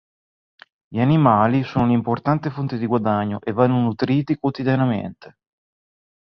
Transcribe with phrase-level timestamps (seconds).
[0.87, 5.37] Gli animali sono un'importante fonte di guadagno e vanno nutriti quotidianamente.